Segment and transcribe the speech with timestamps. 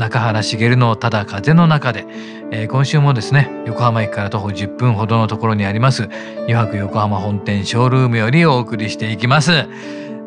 [0.00, 2.06] 中原茂のただ風の中で、
[2.50, 6.08] えー、今週もですね横浜駅から徒歩10分ほどのところにあります
[6.48, 9.68] 余白横浜本店ショールームよりお送りしていきます。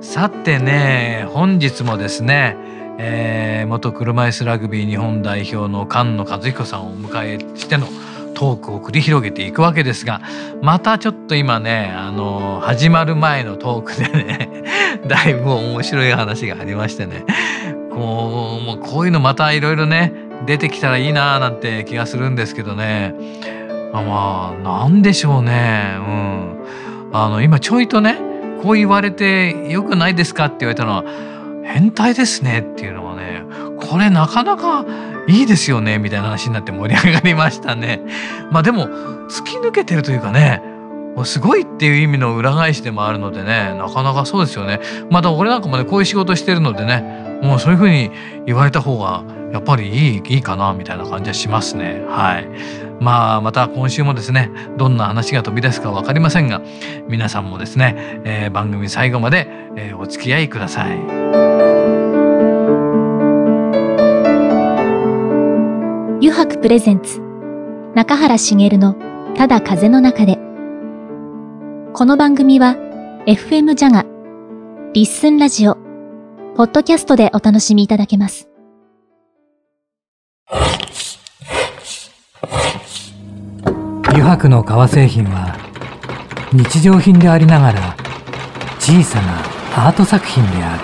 [0.01, 2.55] さてね本日もですね、
[2.99, 7.87] えー、元車椅子ラグビー日本代表の菅野和彦さんをお迎えしての
[8.35, 10.21] トークを繰り広げていくわけですが
[10.61, 14.49] またちょっと今ねあの始まる前のトークでね
[15.07, 17.23] だいぶ面白い話がありましてね。
[17.95, 20.13] こうもうこういうのまたいろいろね
[20.45, 23.13] 出てきたらいいなーなんて気がするんですけどね。
[23.93, 25.95] まあまあなんでしょうね。
[25.97, 26.63] うん。
[27.13, 28.17] あの今ちょいとね
[28.61, 31.03] こう言われてよくないですかって言われたのは
[31.63, 33.43] 変態ですねっていうのはね
[33.79, 34.85] これなかなか
[35.27, 38.01] いいですよねみたいな話になって盛り上がりましたね。
[38.51, 38.87] まあでも
[39.29, 40.61] 突き抜けてるというかね
[41.25, 44.79] すごいっていう意味の裏返しでもあるのでねなかなかそうですよね。
[45.09, 48.11] また俺なんかもねこういう仕事してるのでねもうそういうふうに
[48.45, 52.03] 言われた方がやっぱりいいいいかなみたいな感じはしますね。
[52.07, 52.47] はい。
[52.99, 56.61] まあまた今週もですねどんな話が飛び出すか分かりませんが
[57.07, 60.97] 皆さんもですね、えー、番組最後まで、えー、お付き合いください。
[66.21, 67.21] 油白プレゼンツ
[67.93, 68.95] 中原茂の
[69.35, 70.37] ただ風の中で
[71.95, 72.75] この番組は
[73.27, 74.03] FM ジャガ
[74.93, 75.75] リッスンラジオ
[76.55, 78.49] ポッドキャストでお楽しみいただけます。
[84.07, 85.55] 油白の革製品は
[86.51, 87.95] 日常品でありながら
[88.79, 90.83] 小さなアート作品である。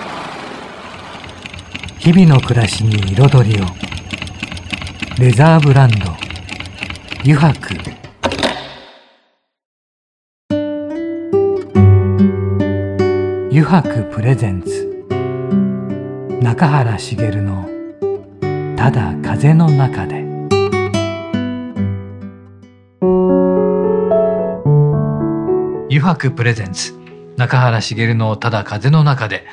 [1.98, 3.66] 日々の暮らしに彩りを。
[5.18, 5.96] レザーブランド
[7.24, 7.74] 油白。
[13.52, 15.04] 油白プレゼンツ。
[16.40, 17.68] 中原茂の
[18.78, 20.20] 「ただ風の中で」
[25.90, 26.94] 油白プレゼンツ。
[27.36, 29.44] 中原茂の「ただ風の中で」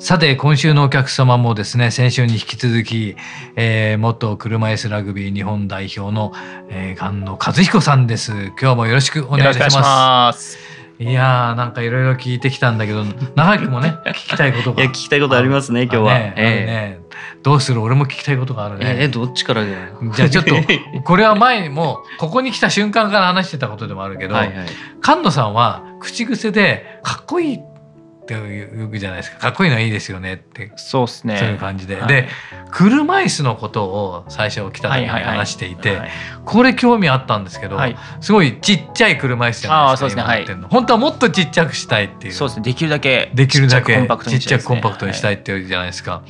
[0.00, 3.16] さて今週のお客様もですね先週に引き続き、
[3.56, 6.32] えー、元車椅子ラグビー日本代表の、
[6.70, 8.32] えー、菅野和彦さんです。
[8.58, 10.56] 今日もよろしくお願いします。
[11.02, 13.04] いやーなんかいろいろ聞いてきたんだけど
[13.34, 14.82] 長くもね 聞きたいことが。
[14.82, 18.96] いや聞きたいことありますね今日は、ねえー、どうする俺も聞きたいことがあるね。
[19.00, 20.54] えー、どっちからじゃあちょっと
[21.04, 24.66] これは前にもここに来た瞬間から話してたことでもあるけど、はいはい、
[25.02, 27.71] 菅野さんは口癖でかっこいいって
[28.28, 29.38] 言うじゃないですか。
[29.38, 30.72] かっこいいのはいいですよねって。
[30.76, 31.36] そうすね。
[31.38, 32.28] そういう感じで、はい、で
[32.70, 36.00] 車椅子のことを最初来た時に話していて、
[36.44, 42.32] これ興味あったんですけど、はい、すごいちっちゃい車椅子じゃないですか、ね、今本当はもっとちっちゃくしたいっていう。
[42.32, 42.64] そうですね。
[42.64, 46.22] できるだけできるだけちっちゃくコンパクトにしたいっていうじゃないですか、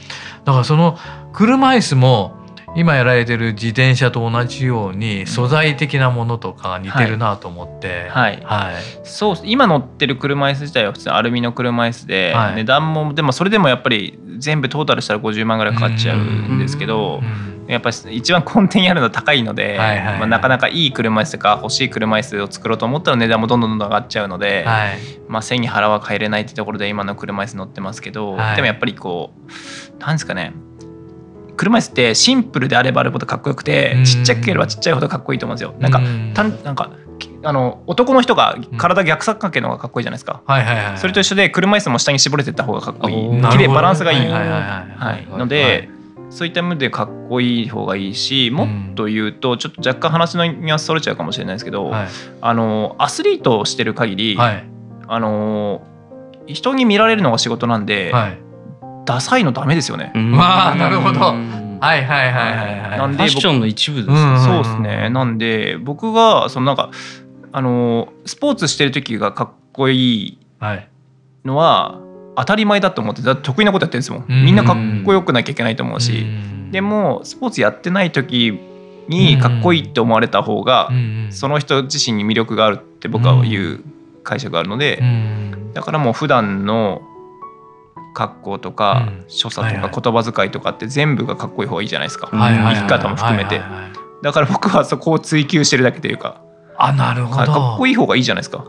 [0.44, 0.98] だからその
[1.32, 2.41] 車椅子も
[2.74, 8.74] 今やられてる自転車と同じように素材的なものとか似てるなと思って、はい、はい、
[9.04, 17.20] そう今乗ってる車椅子自体は普通アルミの車椅子で、はい、値段もでもそれでもやっぱり全部トータルしたら50万ぐらいかかっちゃうんですけど、
[17.68, 29.32] やっぱり一番根底にあるのは高いので、はいはいはい、まあ、なかなかいい車椅子とか欲しい車椅子を作ろうと思ったら値段もどんどんどんどん上がっちゃうので、はい、まあ、背に腹は変えれないってところで今の車椅子乗ってますけど、でもやっぱりこ
[29.94, 30.52] うなんですかね
[31.56, 35.74] 車椅子ってシンプルであればあるほどかっこよくて、ちっちゃければちっちゃいほどかっこいいと思うんですよ。
[35.78, 36.00] なんか、
[36.34, 36.90] たんなんか
[37.44, 43.16] あの男の人が体逆三角形の方がかっこいいじゃないですか、はいはいはいそれと一緒で車椅子も下に絞れてった方がかっこいい。
[43.50, 45.88] 綺麗バランスがいい、はいので、
[46.30, 52.08] そういった意味でかっこいい方がいいしもっと言うとちょっと若干話のニュアンスそれちゃうかもしれないですけど、はい、
[52.40, 54.64] あのアスリートをしてる限り、はい、
[55.08, 55.82] あの
[56.46, 58.38] 人に見られるのが仕事なんで、はい、
[59.04, 60.12] ダサいのダメですよね。
[60.14, 61.20] まあなるほど。
[61.20, 65.10] はいはいはいはい、なんでファッションの一部です、ね、そうですね。
[65.10, 66.92] なんで僕がそのなんか
[67.50, 70.38] あのスポーツしてる時がかっこいい
[71.44, 71.98] のは
[72.36, 74.26] 当たり前だと思ってだ得意なことやってるんですもん。
[74.28, 76.24] みんなかっこよくなきゃいけないと思うし、
[76.70, 78.60] でもスポーツやってない時
[79.08, 80.88] にかっこいいって思われた方が
[81.30, 83.80] その人自身に魅力があるって僕は言う
[84.22, 85.02] 解釈があるので、
[85.74, 87.02] だからもう普段の
[88.12, 93.60] 格好とか、所作とか言葉遣いとかって全部がかっこいい方がいいじゃないですか、生き方も含めて、
[94.22, 96.42] だから僕はそこを追求してるだけというか
[96.78, 97.52] あなるほど。
[97.52, 98.64] かっこいい方がいいじゃないですか。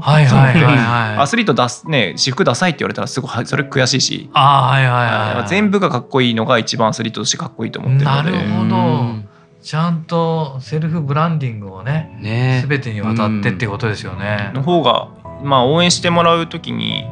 [0.00, 1.18] はいはいはいはい。
[1.18, 8.30] アスリート出すね私服ダサいって言われたらすごいそれ悔しいし、あはいはいはい、はい、全部がかっこいいのが一番アスリートとしてかっこいいと思ってるので。
[8.32, 9.32] なるほど。
[9.62, 12.64] ちゃんとセルフブランディングをねね。
[12.68, 14.50] 全てにわたってっていうことですよね。
[14.54, 15.08] の方が
[15.44, 17.04] まあ応援してもらう時に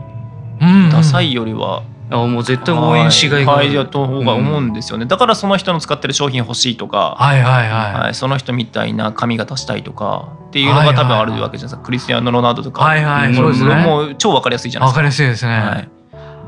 [0.90, 3.84] ダサいよりはあもう絶対応援しがいがある。
[3.84, 14.98] 方が思うんですよね、うん、だからその人の使ってる商品欲しいとか、はいはいはい、はい、その人みたいな髪型したいとかっていうのが多分あるわけじゃないですか、クリスティアーノ・ロナウドとか、はいはい、そうですね、もう超わかりやすいじゃないですか。
[14.98, 15.88] わかりやすいですね、はい。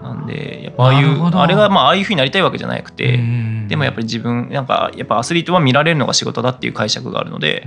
[0.03, 3.19] なんでやっぱああいうあれがまあああいうふうになりたいわけじゃなくて
[3.69, 7.67] でもやっぱり自分なんかやっぱアスリートは見られるのが仕事だっていう解釈があるので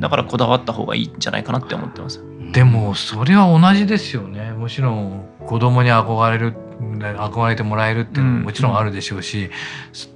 [0.00, 2.20] だからこだわった方がいいんじゃないかなって思ってます。
[2.52, 4.50] でもそれは同じですよね。
[4.50, 9.50] もちろん子供に憧れる憧れてもらえるっていうのももちろんあるでしょうし、うん、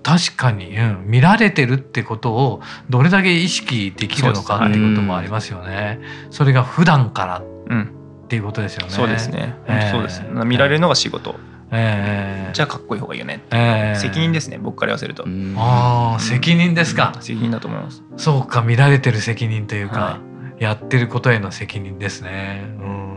[0.03, 2.61] 確かに、うん、見られてるってことを
[2.91, 6.01] どれだけ意識できるのかっていうこともありますよね。
[6.31, 8.93] それが普段からっていうことですよね。
[8.93, 9.55] そうですね。
[9.67, 10.23] えー、そうです。
[10.45, 11.35] 見られるのが仕事。
[11.73, 15.25] えー、じゃあかっこいい方がいいよね、えー、責任ですね僕から言わせると。
[15.57, 18.03] ああ責任ですか、責任だと思います。
[18.17, 20.19] そうか見られてる責任というか、は
[20.59, 22.65] い、やってることへの責任ですね。
[22.81, 23.11] うん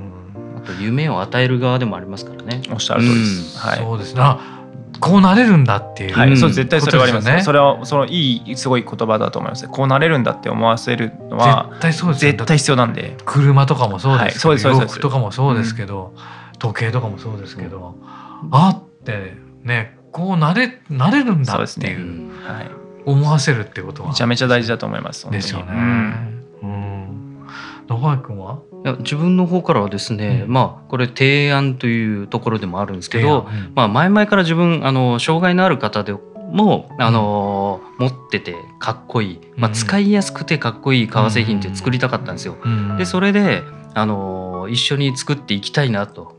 [0.64, 2.62] と夢を与える側でもありますからね。
[2.72, 3.58] おっしゃる通りです。
[3.60, 4.22] はい、そうですね。
[5.00, 7.42] こうなれるんだっていう、はい、そう絶対それはありますね。
[7.42, 9.68] それはそのいいすごい言葉だと思います。
[9.68, 13.18] こうなれるんだって思わせるのは絶対そうです絶対必要なんで。
[13.26, 17.96] 車とかもそうですけど、はい、そうです洋服とかもそうですけど、うん、時計とかもそうですけど、
[18.44, 19.34] うん、あって
[19.64, 22.70] ねこうなれなれるんだっていう、ね、はい、
[23.06, 25.30] 思わせるってことはめちゃめちゃ大事だと思います。
[25.30, 25.66] ですよね。
[25.72, 26.46] うん。
[26.62, 27.48] うん、
[27.90, 28.60] 野川君は？
[29.00, 36.14] 自分の方からはですね、うん、まあこれ提案というところでもあるんですけど、うん、まあ前々から自分あの障害のある方で
[36.52, 42.58] もあの、持っててかっこいい、まあ、使いやすくてかっこいい革製品って作りたかったんですよ。
[42.98, 43.64] でそれで
[43.96, 46.36] あの一緒に作っていきたいなと、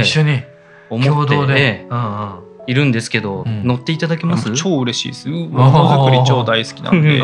[0.00, 0.42] 一緒に。
[0.90, 4.52] 思って、ええ、うんうんいるんですけど、うん、乗っていただけます？
[4.52, 5.28] 超嬉しいです。
[5.30, 7.18] ものづくり超大好きなんで。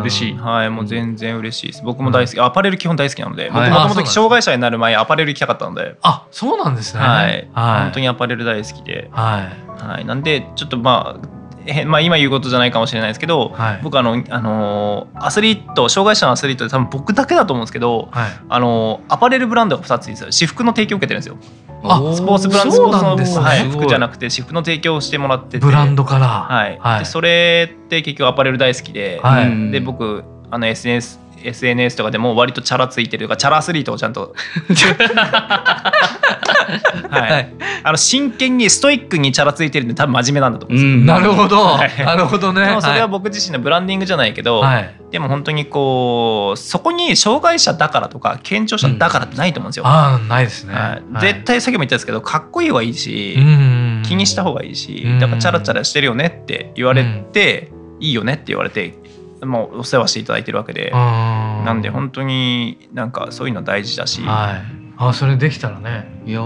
[0.00, 0.34] 嬉しい。
[0.34, 1.82] はいもう全然嬉しいです。
[1.84, 2.40] 僕も大好き。
[2.40, 5.96] アパレル基本大好きなので、僕もともと障害者になる前アパレル行きたかったので。
[6.02, 7.00] あそうなんですね。
[7.00, 9.08] はい、はい、本当にアパレル大好きで。
[9.12, 9.48] は
[9.80, 11.33] い、はい、なんでちょっとまあえ
[11.86, 21.36] まあ、今言うことじゃないかもしれないですけど、はい、僕あの、あのアスリート障害者のアスリートで多分僕だけだと思うんですけど、はい、あのアパレルブランドが2つ私服の提供を受けてるんですよ。
[21.86, 25.66] あスポーツブランドスポーツの、はい、服じゃなくて私服の提供をしてもらってて。
[25.66, 26.78] ブランドから、はい。
[26.80, 34.34] はい、でそれって結局アパレル大好きで,、はい、で僕あの SNS SNS とかでも割とチャラついてるかチャラアスリートをちゃんと
[37.10, 42.76] はい、あの真剣にストイックにチャラついてるんで多分真面目なんだと思うんですよ、うん、なるほど、なるほどね。
[42.80, 53.34] それは僕自身のブランディングじゃないけど、はい、でも本当にこうそこに障害者だからとか健常者だからってないと思うんですよ、うん、あないですね、はい、絶対さっきも言ったんですけどかっこいいはいいし、
[54.04, 58.94] 気にした方がいいしだからチャラチャラしてるよねって言われて、いいよねって言われて
[59.42, 66.22] もうお世話していただいてるわけでなんで本当になんかそういうの大事だし、はい、あそれできたらね。
[66.26, 66.40] いや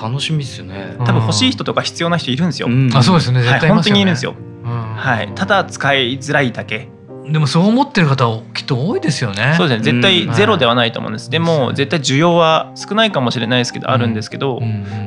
[0.00, 0.96] 楽しみですよね。
[0.98, 3.40] 多分欲しい人とか必要な人いるんですよ、うん、あそうですね。
[3.40, 6.88] 絶対、ねはい、本当にいるんですよ、はい、ただ使いづらいだけ。
[7.30, 8.24] でもそう思ってる方
[8.54, 9.54] きっと多いですよね。
[9.58, 9.84] そうですね。
[9.84, 11.26] 絶対ゼロではないと思うんです。
[11.26, 14.60] うん、でも絶対需要は少ないかもしれないですけど、あるんですけど、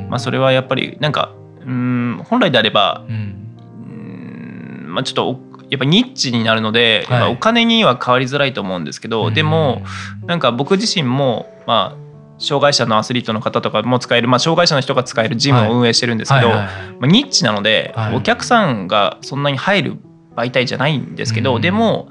[0.08, 1.32] まあそれはやっぱりなんか
[1.66, 9.82] うん本来であれば、うん、まあちょっとやっぱニッチになるので、はい、お金には変わりづらいと思うんですけど、でも
[10.26, 12.01] なんか僕自身もまあ
[12.38, 16.68] 障害者のアスリートの方とかも使える、まあ、障害者の人が使えるジムを運営してるんですけど、ま
[17.02, 19.96] あ、ニッチなので、お客さんがそんなに入る
[20.34, 22.08] 媒体じゃないんですけど、でも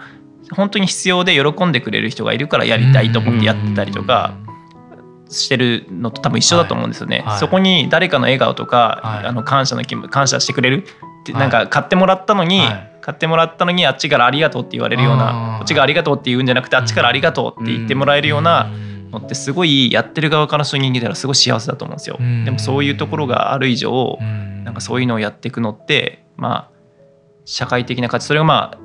[0.52, 4.38] 本当に必要で喜んでくれる人がいるからやりたいと思ってやってたりとか。
[5.32, 12.62] してるのと多分一緒だと思うんですよね、そこに誰かの笑顔とか、はい、あの感謝の気分感謝してくれるってなんか買ってもらったのに、
[13.02, 18.70] 買ってもらったのにあっちからありがとうって言われるようなこっちがありがとうって言うんじゃなくてあっちからありがとうって言ってもらえるような
[19.12, 22.18] のってすごいやってる側からそういう人間たらすごい幸せだと思うんですよ。
[22.46, 24.18] でもそういうところがある以上
[24.64, 26.70] なんかそういうのをやっていくのってまあ
[27.46, 28.78] 社会的な価値それがま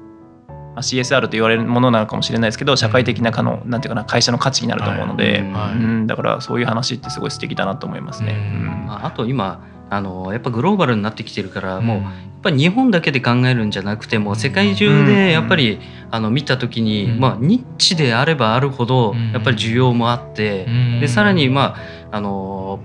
[0.77, 8.33] あ CSR と言われるものなのかもしれないですけど社会的なかのなんていうかな会社の価値になると思うので、うん、だからそういう話ってすごい素敵だなと思いますね。
[8.33, 12.03] うん、あと今あのやっぱグローバルになってきてるからもう
[12.47, 20.67] ぱり日本だけで考えるんじゃなくても世界中でやっぱりあの見た時にまあニッチであればあるほどやっぱり需要もあって
[21.01, 21.75] でさらにま
[22.13, 22.81] ああの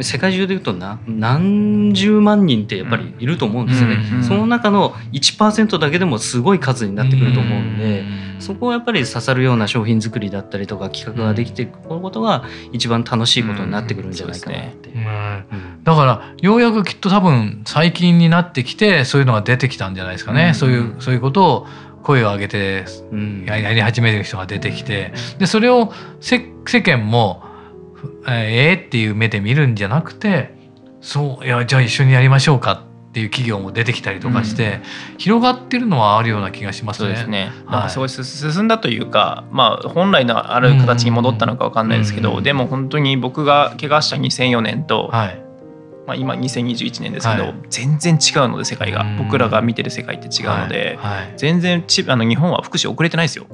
[0.00, 4.16] 世界中でいうとな何十万人ってやっぱりいると思うんですよね、うん。
[4.18, 14.90] うん、その中の1%だけでもすごい数になってくると思うんで、うん、そこをやっぱり刺さるような商品作りだったりとか企画ができていくことが一番楽しいことになってくるんじゃないかなって。
[15.82, 21.66] だからようやくきっと多分最近になってきてそういうのが出てきたんじゃないですかね、そういうそういうことを
[22.02, 22.84] 声を上げて
[23.46, 25.12] やり始める人が出てきて。
[25.38, 27.42] でそれを世間も
[28.28, 30.54] ええー、っていう目で見るんじゃなくて
[31.00, 34.80] そういやじゃあ一緒にやりましょうかっていう企業も出てきたりとかして、
[35.12, 37.08] うん、広がってるのはあるような気がしますね。
[37.10, 37.52] そうですね。
[37.64, 45.44] はい、すごい進んだというか、まあ本来のある形に戻ったのかわかんないですけど、うんうん、でも本当に僕が怪我した2004年と、はい、
[46.08, 50.98] まあ今2021年ですけど、はい、全然違うので世界が、僕らが見てる世界って違うので、
[51.36, 53.46] 全然ちあの日本は福祉遅れてないですよ。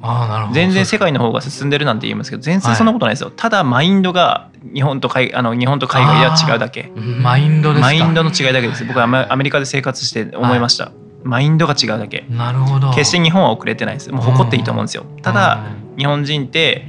[0.00, 0.54] あなるほど。
[0.54, 6.92] 全然世界の方が進んでるなんて言いますけど全然そんなことないですよ、はい、ただマインドが日本と海あの日本と海外では違うだけ。
[6.94, 8.84] マインドですマインドの違いだけです。
[8.84, 12.24] 僕はアメリカで生活して思いました、はい、マインドが違うだけ。
[12.28, 12.90] なるほど。
[12.90, 14.10] 決して日本は遅れてないです。
[14.10, 15.04] もう誇っていいと思うんですよ。
[15.22, 15.64] ただ
[15.96, 16.86] 日本人って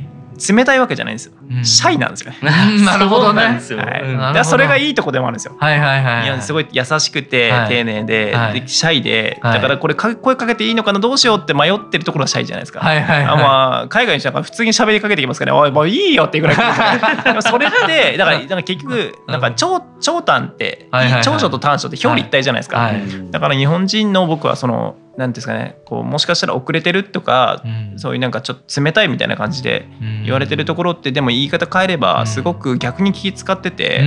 [0.47, 3.43] 冷たいわけじゃないんですよ、うん、シャイなんですよ なるほどね。
[3.43, 5.55] はい、それがいいとこでもあるんですよ。
[5.59, 10.99] はいはいはい、い、やすごい優しくて、丁寧ではい、でシャイで、だからこれ声かけていいのかな？
[10.99, 12.79] どうしようって迷ってるところはシャイじゃないですか。
[12.79, 16.57] はいはい、はい、まあ海外の人は普通に喋りかけてきますから、ね、おいもういいよっていうぐらい。
[17.41, 20.87] それってだからなんか結局なんか長長短って、
[21.23, 22.91] 長所と短所って表裏一体じゃないですか。
[23.31, 29.85] だから日本人の僕はそのなんですかねこうもしかしたら遅れてるとか、うん、そういうなんかちょっと冷たいみたいな感じで
[30.23, 34.01] 言われてるところってでも言い方変えればすごく逆に気使ってて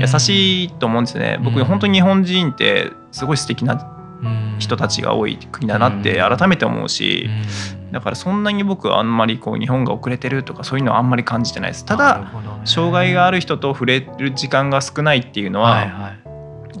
[0.00, 1.38] 優しいと思うんですよね。
[1.44, 3.94] 僕本当に日本人ってすごい素敵な
[4.58, 7.28] 人たちが多い国だなって改めて思うし
[7.92, 11.84] だからそんなに僕はあんまりこう日本が遅れてるとかそういうのはあんまり感じてないです。
[11.84, 12.32] ただ
[12.64, 16.14] 障害がある人と触れる時間が少ないっていうのは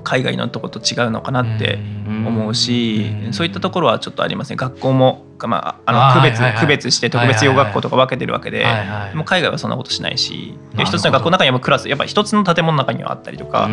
[0.04, 4.56] 海外のとこと違うのかなって思うしそういったところはちょっとありますね。
[4.56, 8.64] 学校も、まあ、あの区別区別して特別養学校とか分けてるわけで
[9.10, 13.66] でも海外はそんなことしないし一つの学校の中にもクラスやっぱ一つの建物の中にはあったりとか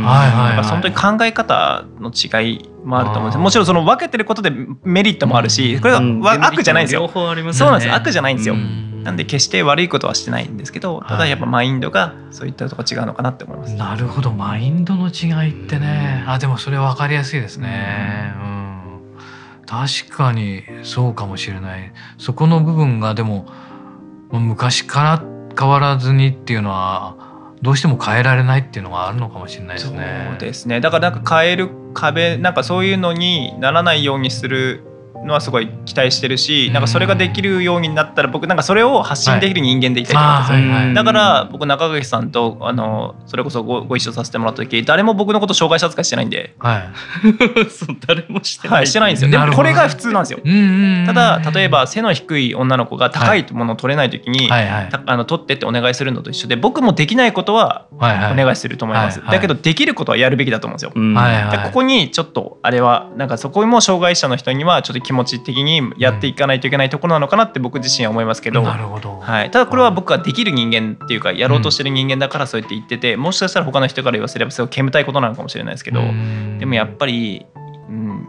[0.64, 3.38] 本当に考え方の違いもあると思うんです。
[3.38, 4.52] もちろんその分けてることで
[4.84, 6.02] メリットもあるしこれは
[6.48, 7.02] 悪じゃないんですよ。
[7.54, 8.56] そうなんです悪じゃないんですよ。
[9.04, 13.76] なんで決して悪いことはしてないんですけどただやっぱマインドがそういったとこ違うのかなって思います。
[13.76, 14.32] なるほど。
[14.32, 16.24] マインドの違いってね。
[16.28, 18.34] あでもそれ分かりやすいですね。
[18.36, 19.02] うん、
[19.66, 21.92] 確かにそうかもしれない。
[22.18, 23.48] そこの部分がでも
[24.32, 25.24] 昔から
[25.58, 27.16] 変わらずにっていうのは
[27.62, 30.28] どうしても変えられないっていうのがあるのかもしれないですね。
[30.32, 30.80] そうですね。
[30.80, 34.84] だからなんか変える壁なんかそういうのにならないようにする
[35.26, 46.90] のはすごい期待してるしなんかそれができるようになったら僕なんかそれを発信できる人間でいたいと思うんですよ、だから僕中垣さんとあのそれこそごご一緒させてもらった時誰も僕のこと障害者扱いしてないんで、はい、
[47.70, 49.32] そう誰もしてない、はい、してないんですよ。
[49.32, 50.40] でもこれが普通なんですよ。
[51.06, 54.90] ただ例えば背の低い女の子が高いものを取れない時に、はいはい。
[55.06, 69.20] あの取ってってお願いするのと一緒で僕もできないことはお願いすると思います、はいはい、だけどできることはやるべきだと思うんですよ、はいはい、ここにちょっとあれはなんかそこも障害者の人にはちょっと気持ち的にやっていかないといけないところなのかなって僕自身は思いますけど,、なるほど。
[69.20, 76.02] はい、ただこれは僕はできる人間っていうかやろうとしてる人間だからそうやって言ってて、もしかしたら他の人から言わせればすごい煙たいことなのかもしれないですけど
[76.60, 77.46] でもやっぱり、
[77.90, 78.28] うん、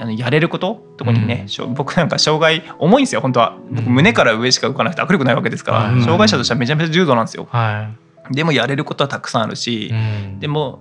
[0.00, 3.56] あのやれること特にね、うん、僕なんか障害重いんですよ本当は。
[3.70, 7.92] 僕胸から上しか動かなくて握力ないわけですから、うん、障害者としてはめちゃめちゃ重度なんですよ、は
[8.32, 10.80] い、でもやれることはたくさんあるし、うん、でも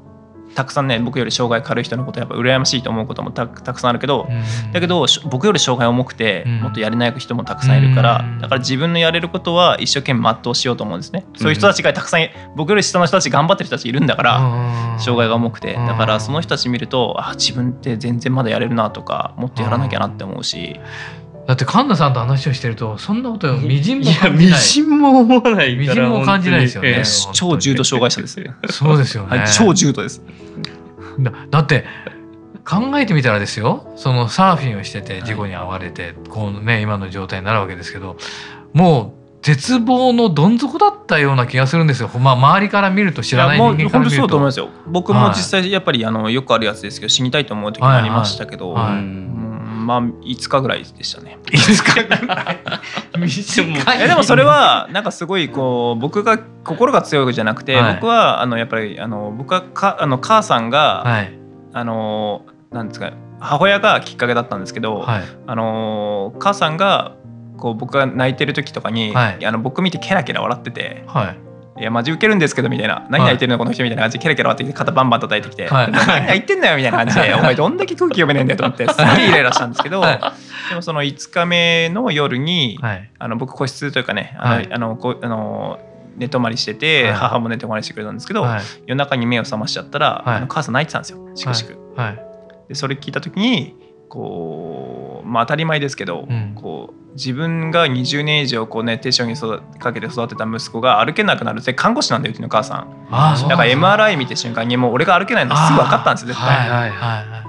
[0.53, 15.73] たくさんね僕より障害軽い人のことやっぱ羨ましいと思うこともたくさんあるけど、うん、だけど僕より障害重くてもっとやれない人もたくさんいるから、うん、だから自分のやれることは一生懸命全うしようと思うんですね、そういう人たちがたくさん僕より下の人たち頑張ってる人たちいるんだから、障害が重くて。
[15.73, 20.79] だからその人たち見るとあ自分って全然まだやれるなとかもっとやらなきゃなって思うし。
[21.47, 24.59] だって神田さんと話をしてるとそんなことみじんも感じない。
[24.59, 27.03] みじんも思わないみじんも感じないですよね。
[27.33, 28.43] 超重度障害者です。
[28.71, 29.45] そうですよね。
[29.55, 30.21] 超重度です。
[31.19, 31.85] だだって
[32.65, 38.17] 考えてみたらですよそのサーフィンをしてて事故に遭われて、はい、こうね今の状態になるわけですけど
[38.73, 42.09] もう絶望のどん底だったような気がするんですよ。
[42.17, 44.15] まあ周りから見ると知らない人間から見ると。
[44.17, 44.69] そうと思いますよ。
[44.87, 49.03] 僕も実際やっぱりあのよくあるやつですけど死にたいと思う時もありましたけど、はいはいはい、
[49.85, 51.37] まあ5日ぐらいでしたね。
[51.45, 52.41] 5日ぐら
[53.93, 53.97] い？
[53.97, 61.33] いやでもそれはなんかすごいこう僕が心が強いわけじゃなくて、はい、僕はあのやっぱりあの僕はかあの母さんが、はい、
[61.73, 67.13] あのなんですか母親がきっかけだったんですけど、はい、あの母さんが
[67.57, 71.03] こう僕が泣いてる時とかに、あの僕見てケラケラ笑ってて。
[71.23, 71.37] い
[71.83, 73.05] やマジウケるんですけどみたいな。
[73.09, 85.79] 何泣いてるのこの人みたいな感じでケラケラって肩バンバン叩いてきて、はい、何言ってんだよみたいな感じでお前どんだけ空気読めねえんだよと思ってすごいイライラしたんですけど、はい、でもその5日目の夜に、はい、あの僕個室というかねあの、あのこあの
[86.15, 88.45] 寝泊まりしてて、母も寝泊まりしてくれたんですけど、
[88.85, 91.77] 夜中に目を覚ましちゃったら、あの母さん泣いてたんですよしくしく。
[92.69, 93.75] でそれ聞いた時に
[94.07, 99.35] こうまあ当たり前ですけど、うん、こう自分が20年以上こうね手塩に
[99.79, 103.07] かけて育てた息子が歩けなくなるって看護師なんだようちの母さん。
[103.09, 103.55] だ。
[103.55, 107.45] から MRI 見て瞬間にもう俺が歩けないのすぐ分かったんですよ絶対、はいはいは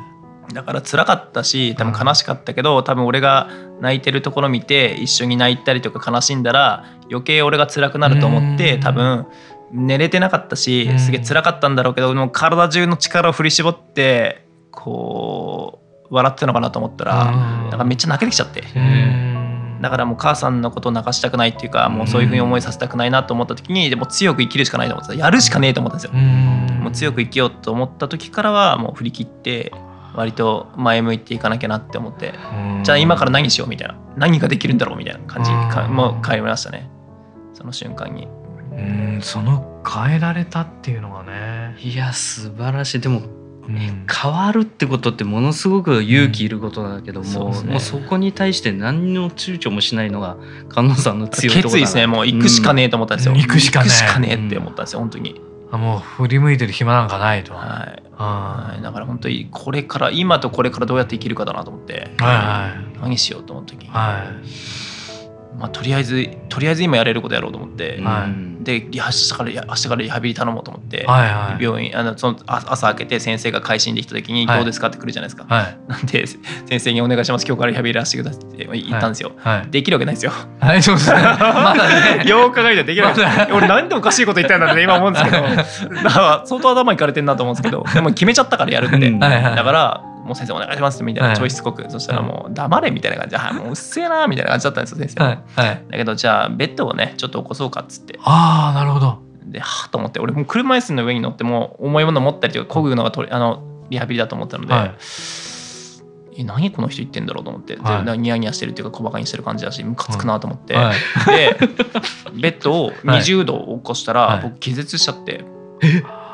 [0.51, 9.27] い、だから辛かったし多分悲しかったけど多分俺が泣いてるところ見て一緒に泣いたりとか悲しんだら余計俺が辛くなると思って多分
[9.73, 18.63] 寝れてなかったしすげえ辛かったんだろうけども体中の力を振り絞ってこう笑ってたのかなと思ったらなんかめっちゃ泣けてきちゃって。
[19.81, 26.19] だからもう母さんのことを泣かしたくないっていうかもうそういうふうに思いさせたくないなと思った時にでも強く生きるしかないと思ってやるしかねえと思ったんですよ。
[26.19, 29.73] もう強く生きようと思った時からはもう振り切って
[30.15, 32.35] 割と前向いていかなきゃなって思って
[32.83, 33.97] じゃあ今から何しようみたいな。
[34.17, 35.51] 何ができるんだろうみたいな感じ
[35.93, 36.89] もう変えましたね。
[37.53, 38.29] その瞬間に。
[38.73, 41.77] うんその変えられたっていうのがね。
[41.81, 43.01] いや素晴らしい。
[43.01, 43.23] でも
[43.69, 50.37] 変わるってことってものすごく勇気いることだけども、うんそね、もうそこに対して何の躊躇もしないのが
[50.71, 52.07] 菅野さんの強いところ決意ですね。
[52.07, 54.35] もう行くしかねえと思ったんですよ、うん、行くしかねえ。
[54.35, 55.41] って思ったんですよ本当に。
[55.73, 57.55] あもう振り向いてる暇なんかないと。
[57.55, 58.03] はい。
[58.13, 64.96] はい、だから本当にこれから今とこれからどうやって生きるかだなと思って、はいはい、何しようと思った時に、はい
[65.59, 68.27] まあ、とりあえずとりあえず今やれることやろうと思って、は
[68.61, 77.47] い、で明日から明日からリハビリ頼もうと思って、はいはい、病院あのその朝開けて先生が回診できた時に「どうですか?」って来るじゃないですか、はい、なんで先生に「お願いします。
[77.47, 80.33] 今日からリハビリらせてください」って言ったんですよ、はい、できるわけないですよ。
[80.61, 81.17] はいそうですね。
[81.23, 82.29] まだね。
[82.29, 83.53] よう考えたらできない。
[83.53, 85.37] 俺何でおかしいこと言ったんだって今思うんですけど。
[86.03, 87.85] だから相当頭いかれてんなと思うんですけど。
[87.95, 89.29] でも決めちゃったからやるって、だ
[89.65, 91.51] からもう先生お願いしますみたいなちょい。
[91.51, 95.39] しつこく、はい、そしたらもう黙れみたいな感じで、はい、もううっせえなみたいな感じだったんですよ先生、はい。
[95.55, 98.19] はい、だけどじゃあベッドをねちょっと起こそうかっつって。
[98.23, 99.23] ああなるほど。
[99.45, 104.95] ではあと思って俺も車椅子の上に乗っても重いもの持ったりとかこぐのがとあのリハビリだと思ったので、はい。
[106.39, 110.97] え何この人言ってんだろうと思って、はい、ニヤニヤしてるっていうか小バカにしてる感じだしムカつくなと思って、はい、
[111.31, 111.57] で
[112.35, 115.45] ベッドを20度起こしたら、僕気絶しちゃって。
[115.83, 116.26] え？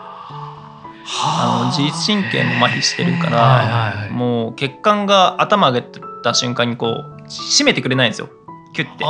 [1.06, 5.86] あの自律神経も麻痺してるから、もう血管が頭上げ
[6.22, 8.28] た瞬間にこう締めてくれないんですよ。
[8.74, 9.04] キュッて。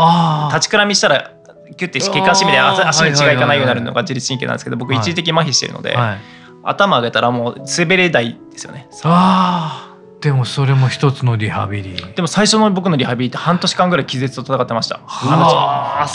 [0.54, 1.32] 立ちくらみしたら
[1.76, 6.18] キュッて血管締めて足に血がいかないようになるのが自律神経なんですけど僕一時的麻痺してるので、はい、
[6.62, 8.88] 頭上げたらもう滑れないですよね。
[9.04, 9.91] あ
[10.22, 11.96] でもそれも一つのリハビリ。
[12.14, 15.00] でも最初の僕のリハビリって半年間ぐらい気絶と戦ってました。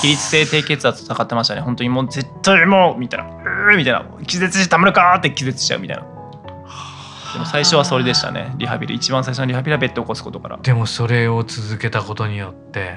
[0.02, 1.62] 起立性低血圧と戦ってましたね。
[1.62, 3.26] 本当にもう絶対もうみたいな。
[3.74, 4.06] うみたいな。
[4.26, 6.04] 気絶してたまるかって気絶しちゃうみたいな。
[7.34, 8.54] でも最初はそれでしたね。
[8.58, 8.96] リハビリ。
[8.96, 10.58] 一番最初のリハビリはベッドを起こすことから。
[10.64, 12.96] でもそれを続けたことによって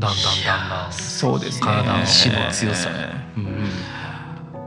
[0.00, 1.66] だんだんだんだんそうですね。
[1.66, 2.04] 体の
[2.50, 2.90] 強さ、
[3.36, 3.68] うん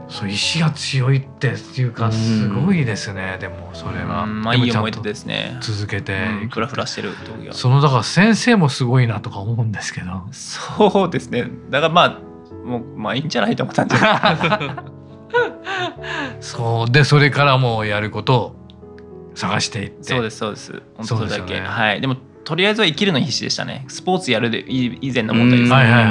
[0.08, 5.58] そう意志が強いっていうかすごいですね、でもそれは、まあいい思い出ですね。
[5.60, 7.54] 続けてフラフラしてる時は。
[7.54, 10.06] そのだから先生もすごいなとか思うんですけど。
[10.32, 11.50] そうですね。
[11.70, 12.20] だからまあ
[12.64, 13.96] もうまあいいんじゃないと思ったんで
[16.40, 16.90] そう。
[16.90, 18.56] でそれからもうやることを
[19.34, 20.04] 探していって。
[20.04, 20.72] そうですそうです。
[20.96, 22.00] 本当それだけ、ね、はい。
[22.00, 23.84] でもとりあえずは生きるの必死でしたね。
[23.88, 26.04] スポーツやるで以前の問題です、ね、はいはい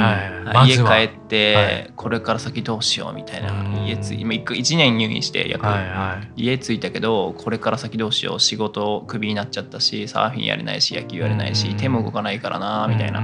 [0.44, 0.76] はい、家
[1.08, 3.54] 帰って、これから先どうしようみたいな。
[3.86, 8.40] 家つ今 1, 1年入院して約、はいはい、家着いたけどこれから先どうしよう。
[8.40, 13.22] 仕事クビになっちゃったしサーフィンやれないし野球やれないし手も動かないからなみたいな。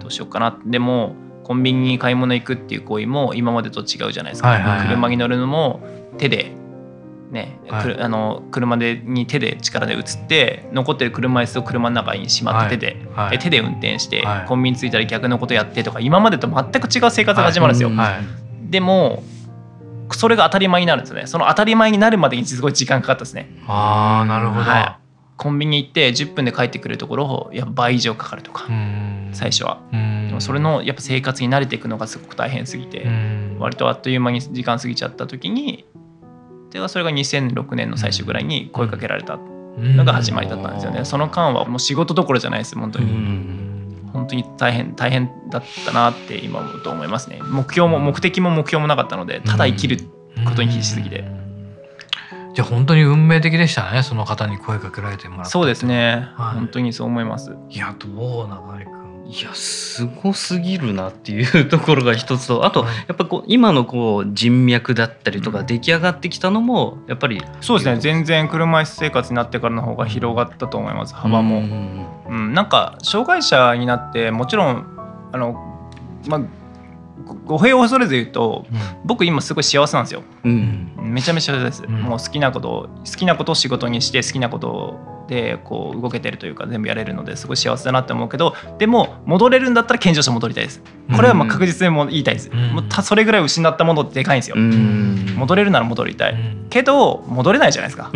[0.00, 0.58] どうしようかな。
[0.66, 5.80] でもコンビニに買い物行くっていう行為も今までと違うじゃないですか、はいはいはい、車に乗るのも
[6.18, 6.52] 手で
[7.32, 17.90] ね、はい、あの車でに手で力で移って残ってる車椅子を車の中にしまって手ではい、手で運転して、はい、コンビニ着いたら逆のことやってとか今までと全く違う生活が始まるんですよ。
[18.70, 19.22] でも
[20.10, 21.26] それが当たり前になるんですよね。
[21.26, 23.48] その当たり前になるまでにすごい時間かかったですね。
[23.66, 24.66] あなるほど、
[25.36, 28.66] コンビニ行って10分で帰ってくるところをやっぱ倍以上かかるとか
[29.32, 29.80] 最初は。
[29.90, 33.06] でもそれのやっぱ生活に慣れていくのがすごく大変すぎて
[33.58, 35.84] 割とあっという間に時間過ぎちゃった時に
[36.72, 39.38] でそれが2006年の最初ぐらいに声かけられた
[39.78, 41.04] のが始まりだったんですよね。
[41.04, 43.62] その間はもう仕事どころじゃないです本当に。
[44.12, 47.40] 本当に大変大変だったなって今思うと思いますね。
[47.42, 49.98] 目標も目的も目標もなかったのでただ生きる
[50.44, 51.24] ことに必死すぎて。
[52.54, 57.56] じゃあ本当に運命的でしたねその方に声かけられてもらったそうですね、はい、本当にそう思います。
[57.70, 68.00] いやどう長井君いやすごすぎるなっていうところが一つとあとやっぱこう今のこう人脈だったりとか出来上がってきたのもやっぱりそうですね。
[68.00, 71.58] 全然車椅子生活になってからの方が広がったと思います幅も。
[71.58, 74.86] うん、うん、なんか障害者になってもちろん
[75.32, 75.54] あの、
[76.26, 76.40] まあ、
[77.44, 90.82] 語弊を恐れず言うと、うん、僕今すごい幸せなんですよ、うん、めちゃめちゃ幸せです、もう好きなこと好きなことを仕事にして好きなことをでこう動けてるというか全部やれるのですごい幸せだなって思うけどでも戻れるんだったら健常者戻りたいです。
[91.14, 96.36] これはまあ確実にも言いたいです、うん、もうそれぐらい失ったものってでかいんですよ、うん、戻れるなら戻りたい、
[96.70, 98.10] けど戻れないじゃないですか、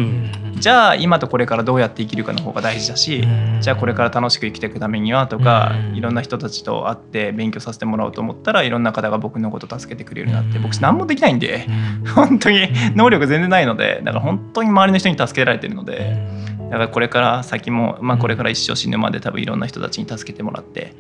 [0.58, 3.26] じゃあ今とこれからどうやって生きるかの方が大事だし、
[3.60, 11.66] じゃあこれから楽しく生きていくためにはとか、いろんな人たちと会って勉強させてもらおうと思ったらいろんな方が僕のこと助けてくれるなって僕何もできないんで、
[12.14, 16.46] 本当に能力全然ないのでだから本当に周りの人に助けられてるので。
[16.66, 20.94] だからこれから先も、まあ、これから一生死ぬまで多分いろんな人たちに助けてもらって、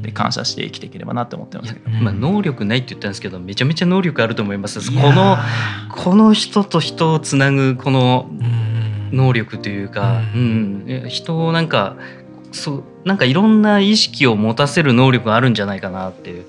[0.00, 4.80] で感謝して生きていければなって思ってますけど、まあ、能力ないって言ったんですけどめちゃめちゃ能力あると思います。
[4.90, 5.36] この
[5.90, 8.30] この人と人をつなぐこの
[9.12, 11.96] 能力というか、うん、人をなんか
[12.52, 16.44] そうなんかいろんな意識を持たせる能力があるんじゃないかなっていう。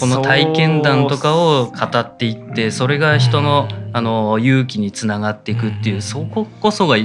[0.00, 6.96] この体験談とかを語っていってそれが人のあの勇気につながっていくっていう、そここそが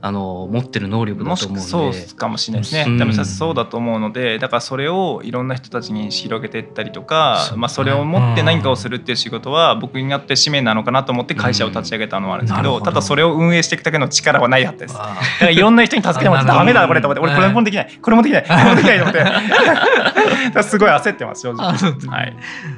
[0.00, 1.68] あの持ってる能力だと思うので。
[1.68, 14.94] そうかもしれないですね、うん、多分そうだと思うのでだからそれをいろんな人たちに広げていったりとか、まあ、それを持って何かをするっていう仕事は僕になって使命なのかなと思って会社を立ち上げたのはあるんですけど,、ただそれを運営していくだけの力はないはずです。
[14.94, 17.98] だからいろんな人に助けてもらってダメだこれと思って俺これもできない。
[18.00, 18.42] これもできない。
[18.46, 20.62] これもできないと思って。
[20.62, 21.66] すごい焦ってます正直。
[22.08, 22.36] はい、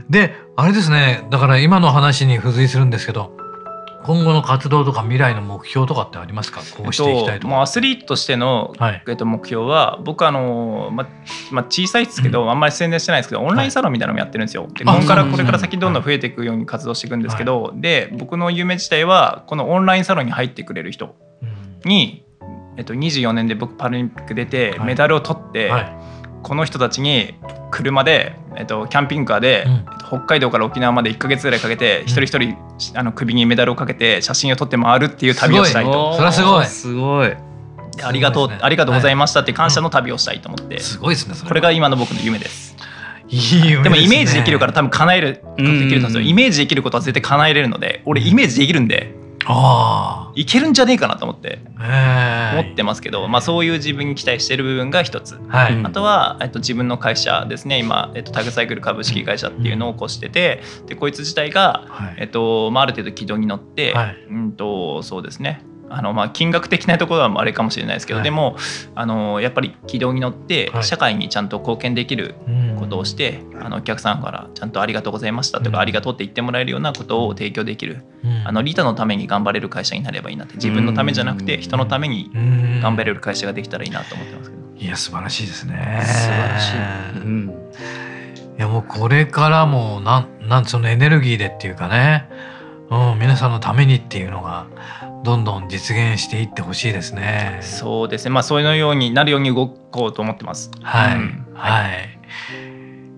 [0.09, 1.27] であれですね。
[1.31, 3.46] だから今の話に付随するんですけど
[4.07, 6.61] 今後の活動とか未来の目標とかってありますか？
[6.77, 11.09] こうしていきたいと、えっと、アスリートとしての、はい、えっと、目標は僕あの、ま
[11.51, 14.69] ま小さいですけど、うん、あんまり宣伝してないですけどオンラインサロンみたいなのもやってるんですよ。
[14.73, 21.17] でここからこれから先どんどん増えていくように活動していくんですけど、はい、で僕の夢自体はこのオンラインサロンに入ってくれる人
[21.85, 22.25] に、
[22.77, 25.73] えっと、24年で僕パラリンピック出てメダルを取って、
[26.43, 27.35] この人たちに
[27.71, 32.57] 車で、えっと、キャンピングカーで、うん、北海道から沖縄まで1か月ぐらいかけて、一人一人
[32.95, 36.15] あの首にメダルをかけて写真を撮って回るっていう旅をしたいと。
[36.15, 36.67] それはすごい。
[36.67, 37.37] すごい。
[38.03, 42.77] ありがとう、ね、ありがとうございましたって感謝の旅をしたいと思って、すごいですねこれが今の僕の夢です。
[43.29, 46.21] いい夢でもイメージできるから多分叶えるできるんですよ。
[46.21, 49.15] イメージできることは絶対叶えれるので俺イメージできるんで
[49.49, 51.61] あいけるんじゃねえかなと思って。
[51.79, 57.79] 思ってますけど、まあ、そういう自分に期待してる部分が一つ、はい、あとは、えっと、自分の会社ですね。
[57.79, 68.57] 今、えっと、タグサイクル株式会社っていうのを起こしててでこいつ自体が、はい、えっとまあ、ある程度軌道に乗って、はい、うんとそうですねあのまあ金額的なところはあれかもしれないですけど、はい、でも
[68.95, 72.35] あのやっぱり軌道に乗って社会にちゃんと貢献できる
[72.79, 82.31] ことをして、はい、あのお客さんからちゃんと「ありがとうございました」とか、うん、ありがとう」って言ってもらえるようなことを提供できる、うん、あのリタのために頑張れる会社になればいいなって自分のためじゃなくて人のために
[82.83, 84.67] 頑張れる会社ができたらいいなと思ってますけど。
[84.79, 86.03] いや素晴らしいですね。
[86.05, 86.77] 素晴らしい。
[87.21, 87.49] うん、
[88.59, 92.29] いやもうこれからもなんなんそのエネルギーでっていうかね、
[92.91, 94.67] うん、皆さんのためにっていうのが
[95.25, 97.59] どんどん実現していってほしいですね。
[97.63, 98.31] そうですね。
[98.31, 100.71] まあそういうようになるように動こうと思ってます。
[100.83, 101.17] はい。
[101.17, 102.19] うん、はい。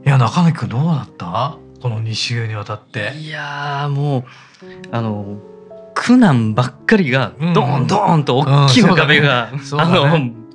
[0.06, 1.58] いや中垣君どうだった？
[1.82, 3.12] この2週にわたって。
[3.16, 4.24] いやもう
[4.90, 5.38] あの
[5.94, 10.47] 苦難ばっかりがドーンドーンと大きな壁が、うんうんね、あの。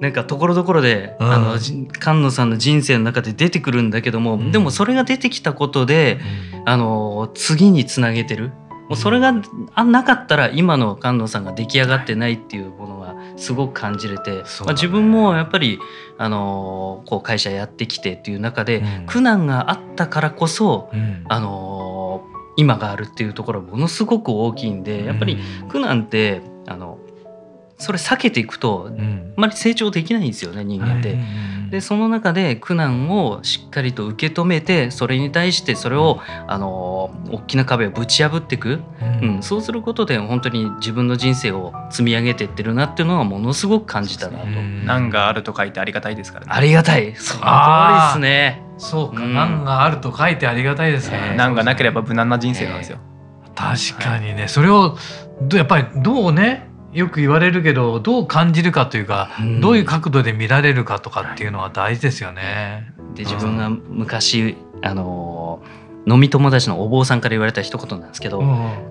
[0.00, 1.84] なんかところどころで、うん、あの菅
[2.14, 6.18] 野さんの人生の中で出てくるんだけども、うん、でもそれが出てきたことで、
[6.54, 8.52] うん、あの次につなげてる。
[8.88, 9.32] もうそれが
[9.84, 15.78] なかったら今の菅野さんが出来上がってないっていうものがすごく感じれて、ね、まあ、自分もやっぱり
[16.18, 22.24] あのこう会社やってきてっていう中で、うん、苦難があったからこそ、うん、あの
[22.56, 26.42] 今があるっていうところはものすごく大きいんでやっぱり苦難って
[27.80, 31.18] それ避けていくと、あまり成長できないんですよね人間って。
[31.70, 44.46] でその中で苦難をしっかりと受け止めてそれに対してそれをあの大きな壁をぶち破っていく、うん、うん、そうすることで本当に自分の人生を積み上げていってるなっていうのはものすごく感じたなと。
[44.46, 46.52] 難があると書いてありがたいですからね。
[46.52, 47.14] ありがたい。
[47.14, 48.62] その通りですね。
[48.78, 51.34] そうか、難があると書いてありがたいですね。
[51.36, 52.98] 難がなければ無難な人生なんですよ。
[53.44, 54.96] えー、確かにね、それを
[55.52, 62.92] やっぱりどうねよく言われるけどどう感じるかというか、うん、どういう角度で見られるかとかっていうのは大事ですよね。
[63.14, 65.62] で自分が昔あの
[66.06, 68.42] 飲み友達のお坊さんから言われた一言なんですけど、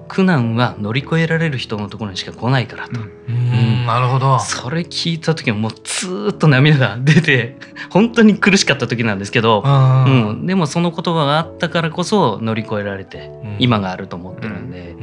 [0.07, 2.99] 苦難は乗り越えられる人のところにしか来ないからと。
[3.01, 4.39] うん、なるほど。
[4.39, 7.57] それ聞いた時はもうずっと涙が出て
[7.89, 14.95] 本当に苦しかった時なんですけど、うん、でもその言葉があったからこそ乗り越えられて、今があると思ってるんで、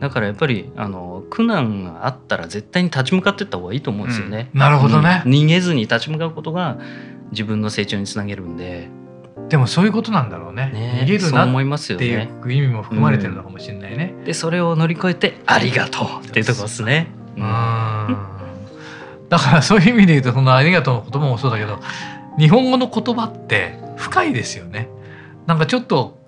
[0.00, 4.48] だからやっぱりあの苦難があったら絶対に立ち向かっていった方がいいと思うんですよね。
[4.54, 6.78] なるほどね、逃げずに立ち向かうことが
[7.32, 8.88] 自分の成長につなげるんで。
[9.50, 10.70] でもそういうことなんだろうね。
[10.72, 14.14] ね逃げるなっていう意味も含まれてるのかもしれないね。
[14.18, 17.08] うん、でそれを乗り越えてありがとうっていうところですね。
[17.36, 17.42] うん、
[19.28, 21.78] だからそういう意味で言うとそのありがとうの言葉もそうだけど
[22.38, 24.88] 日本語の言葉って深いですよね。
[25.46, 26.18] なんかちょっと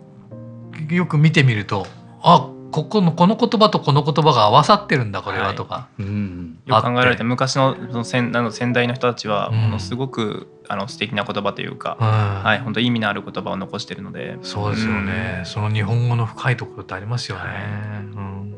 [0.91, 1.87] よく見てみると
[2.23, 14.39] あここのこの言葉とこの言葉が合わさってるんだこれはとか、はい、うん、よく考えられて昔のその先の先代の人たちはものすごく、あの素敵な言葉というか、うん、はい本当意味のある言葉を残してるので。
[14.43, 18.57] そうですよね、うん、その日本語の深いところってありますよね、はい、うん、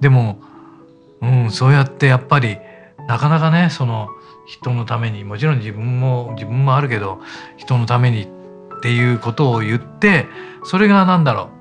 [0.00, 0.40] でも、
[1.20, 2.58] うん、そうやってやっぱり
[3.06, 4.08] なかなかねその
[4.46, 7.20] 人のためにもちろん自分も自分もあるけど
[7.56, 10.26] 人のためにっていうことを言って
[10.64, 11.55] それが何だろう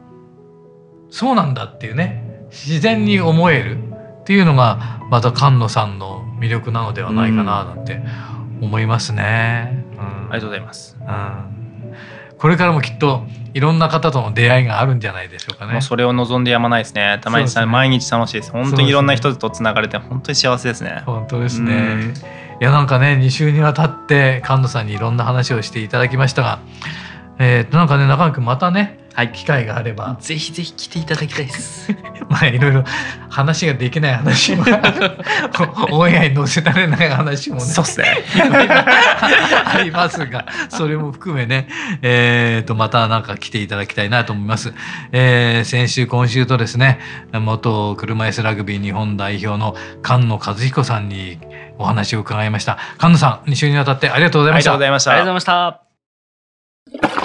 [1.16, 3.78] そうなんだっていうね自然に思える
[4.22, 8.02] っていうのがまた菅野さんの魅力なのではないかななんて
[8.60, 9.86] 思いますね。
[9.94, 11.96] うん、ありがとうございます、うん、
[12.38, 13.24] これからもきっと
[13.54, 15.80] いろんな方との出会いがあるんじゃないでしょうかね。
[15.80, 17.18] それを望んでやまないですね。
[17.24, 18.52] たまに、ね、毎日楽しいです。
[18.52, 21.02] 本当にいろんな人とつながれて本当に幸せですね。
[21.06, 22.14] 本当ですね。
[22.60, 26.60] いやなんかね2週にわたって菅野さんにいろんな話をしていただきましたが、
[27.40, 30.18] えー、となんかね中野君またねはい、機会があれば。
[30.20, 31.90] ぜひぜひ来ていただきたいです。
[32.30, 32.84] まあいろいろ
[33.30, 34.66] 話ができない話も
[35.92, 37.62] オンエアに載せられない話もね。
[37.62, 38.18] そうっすね。
[38.38, 41.70] ありますがそれも含めね。
[42.02, 44.74] えー、とまたなんか来ていただきたいなと思います、
[45.14, 47.00] えー、先週今週とですね
[47.32, 51.40] 元車椅子ラグビー日本代表の菅野和彦さんに
[51.78, 52.78] お話を伺いました。
[53.00, 54.72] 菅野さん2週にわたってありがとうございました。
[54.72, 55.12] ありがとうございました。
[55.12, 57.25] ありがとうございました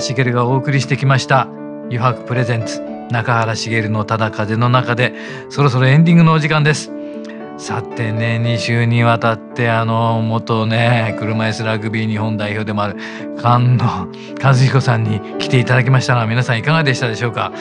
[0.00, 1.42] 原茂がお送りしてきました
[1.90, 5.14] 「余白プレゼンツ中原茂のただ風の中で」
[5.50, 6.90] そろそろエンディングのお時間です。
[7.58, 12.96] さてね2週にわたってあの元ね車椅子ラグビー日本代表でもある
[13.36, 14.08] 菅野
[14.42, 17.52] 和彦さんに来ていただきましたが皆さんいかがでしたでしょうか？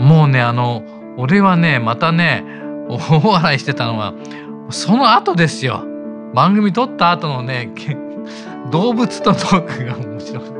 [0.00, 0.82] もうねあの
[1.16, 2.44] 俺はねまたね
[2.88, 4.14] 大笑いしてたのは
[4.70, 5.84] その後ですよ
[6.34, 7.70] 番組撮った後のね
[8.72, 10.55] 動物とトークが面白かった。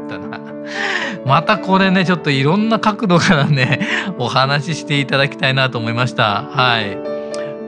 [1.26, 3.80] またこれねちょっといろんな角度からね
[4.18, 6.44] お話ししていただきたいなと思いました。
[6.50, 6.96] はい。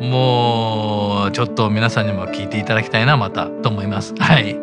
[0.01, 4.14] もうちょっと皆さんにも聞いていただきたいなまたと思います。
[4.21, 4.57] はい、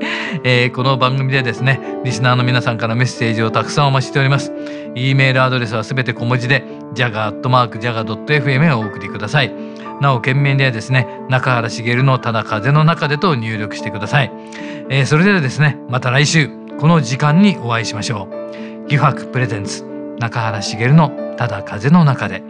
[0.45, 4.53] えー、この番組でですねリスナーの皆さんからメッセージをたくさんお待ちしております。
[4.95, 6.63] E メールアドレスはすべて小文字で
[6.95, 9.53] jaga.jaga.fm へお送りください。
[9.99, 14.31] なお件名ではですね中原茂のただ風の中でと入力してください、
[14.89, 18.44] えー、それではですねまた来週この時間にお会いしましょう。
[18.87, 19.83] ギファクプレゼンツ
[20.19, 22.43] 中原茂のただ風の中で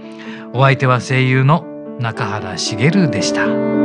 [0.54, 1.64] お相手は声優の
[2.00, 3.85] 中原茂でした。